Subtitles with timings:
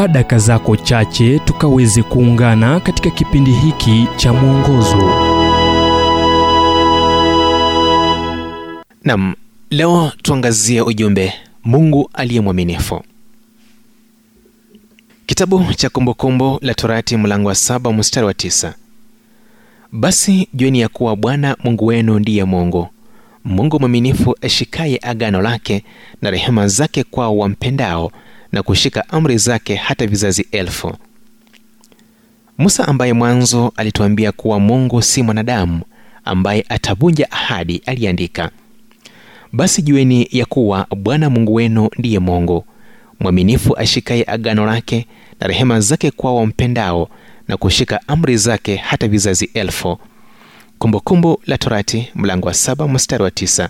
[0.00, 5.10] chukua daka zako chache tukaweze kuungana katika kipindi hiki cha mwongozo.
[9.04, 9.34] Nam
[9.70, 11.32] leo tuangazie ujumbe
[11.64, 13.02] mungu aliye mwaminifu
[15.26, 18.74] kitabu cha kumbukumbu la torati mlango wa saba mstari wa tisa.
[19.92, 22.88] Basi jueni ya kuwa bwana mungu wenu ndiye mungu.
[23.44, 25.84] Mungu mwaminifu ashikaye agano lake
[26.22, 28.12] na rehema zake kwao wampendao
[28.52, 30.96] na kushika amri zake hata vizazi elfu.
[32.58, 35.80] Musa ambaye mwanzo alituambia kuwa mungu si mwanadamu
[36.24, 38.50] ambaye atavunja ahadi aliandika
[39.52, 42.64] basi jueni ya kuwa bwana mungu wenu ndiye mungu
[43.20, 45.06] mwaminifu ashikaye agano lake
[45.40, 47.08] na rehema zake kwa wampendao
[47.48, 49.98] na kushika amri zake hata vizazi elfu.
[50.78, 53.68] Kumbukumbu la torati mlango wa saba mstari wa tisa.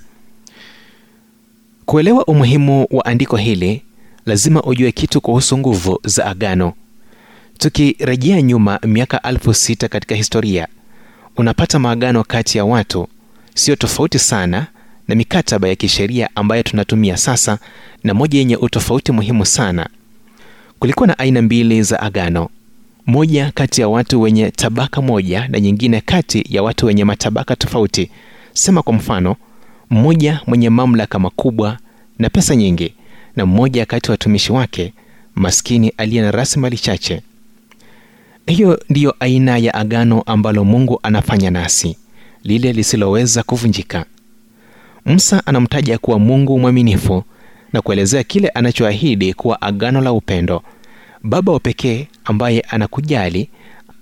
[1.87, 3.83] Kuelewa umuhimu wa andiko hili
[4.31, 6.73] lazima ujue kitu kuhusu nguvu za agano.
[7.59, 10.69] Tukirejea nyuma miaka elfu sita katika historia
[11.37, 13.09] unapata maagano kati ya watu
[13.55, 14.67] sio tofauti sana
[15.09, 17.59] na mikataba ya kisheria ambayo tunatumia sasa
[18.05, 19.89] na moja yenye utofauti muhimu sana.
[20.79, 22.49] Kulikuwa na aina mbili za agano.
[23.07, 28.11] Moja kati ya watu wenye tabaka moja na nyingine kati ya watu wenye matabaka tofauti.
[28.53, 29.37] Sema kwa mfano
[29.91, 31.79] mmoja mwenye mamlaka makubwa
[32.19, 32.95] na pesa nyingi
[33.37, 34.93] na mmoja kati ya watumishi wake
[35.35, 37.23] maskini aliye na rasilimali chache.
[38.47, 41.97] Hiyo ndiyo aina ya agano ambalo mungu anafanya nasi
[42.45, 44.05] lile lisiloweza kuvunjika.
[45.07, 47.25] Musa anamtaja kuwa mungu mwaminifu
[47.73, 50.63] na kuelezea kile anachoahidi kuwa agano la upendo.
[51.23, 53.49] Baba wa pekee ambaye anakujali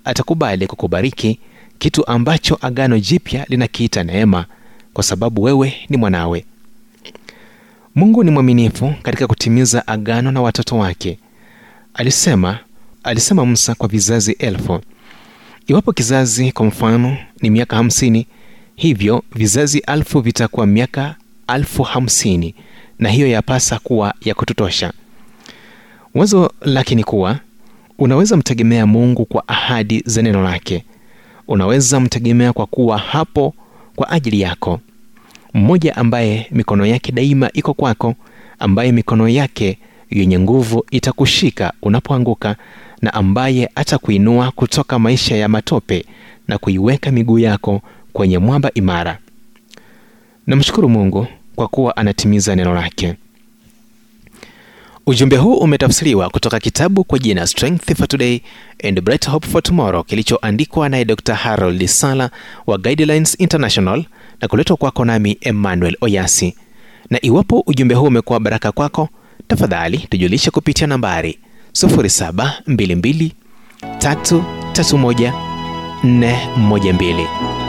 [0.04, 1.38] atakubali kukubariki
[1.78, 4.44] kitu ambacho agano jipya linakiita neema
[4.92, 6.44] kwa sababu wewe ni mwanawe
[7.98, 11.18] mungu ni mwaminifu katika kutimiza agano na watoto wake.
[11.94, 12.58] Alisema
[13.02, 14.80] alisema musa kwa vizazi elfu.
[15.66, 18.26] Iwapo kizazi kwa mfano ni miaka hamsini
[18.76, 21.14] hivyo vizazi alfu vitakuwa miaka
[21.46, 22.54] alfu hamsini
[22.98, 24.92] na hiyo yapasa kuwa ya kututosha.
[26.14, 27.38] Wazo lake ni kuwa
[27.98, 30.84] unaweza mtegemea mungu kwa ahadi za neno lake.
[31.48, 33.54] Unaweza mtegemea kwa kuwa hapo
[33.96, 34.80] kwa ajili yako
[35.54, 38.14] mmoja ambaye mikono yake daima iko kwako
[38.58, 39.78] ambaye mikono yake
[40.10, 42.56] yenye nguvu itakushika unapoanguka
[43.02, 46.04] na ambaye atakuinua kutoka maisha ya matope
[46.48, 47.82] na kuiweka miguu yako
[48.12, 49.18] kwenye mwamba imara.
[50.46, 51.26] Namshukuru mungu
[51.56, 53.14] kwa kuwa anatimiza neno lake.
[55.06, 58.40] Ujumbe huu umetafsiriwa kutoka kitabu kwa jina strength for today
[58.84, 62.30] and bright hope for tomorrow kilichoandikwa naye dr harold sala
[62.66, 64.04] wa guidelines international
[64.40, 66.54] na kuletwa kwako nami emmanuel oyasi.
[67.10, 69.08] Na iwapo ujumbe huu umekuwa baraka kwako
[69.48, 71.38] tafadhali tujulishe kupitia nambari
[71.72, 73.30] 0722
[73.82, 75.32] 331
[76.04, 77.67] 412